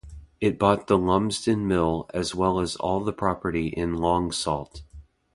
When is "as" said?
2.11-2.33, 2.59-2.75